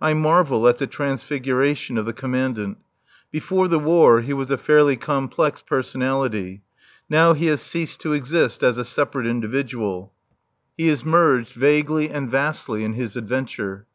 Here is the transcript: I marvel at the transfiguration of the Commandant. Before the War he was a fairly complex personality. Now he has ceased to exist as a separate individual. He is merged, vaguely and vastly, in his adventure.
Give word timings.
I 0.00 0.14
marvel 0.14 0.68
at 0.68 0.78
the 0.78 0.86
transfiguration 0.86 1.98
of 1.98 2.06
the 2.06 2.12
Commandant. 2.12 2.78
Before 3.32 3.66
the 3.66 3.80
War 3.80 4.20
he 4.20 4.32
was 4.32 4.48
a 4.52 4.56
fairly 4.56 4.96
complex 4.96 5.62
personality. 5.62 6.62
Now 7.10 7.32
he 7.34 7.46
has 7.46 7.60
ceased 7.60 8.00
to 8.02 8.12
exist 8.12 8.62
as 8.62 8.78
a 8.78 8.84
separate 8.84 9.26
individual. 9.26 10.12
He 10.76 10.88
is 10.88 11.04
merged, 11.04 11.54
vaguely 11.54 12.08
and 12.08 12.30
vastly, 12.30 12.84
in 12.84 12.92
his 12.92 13.16
adventure. 13.16 13.86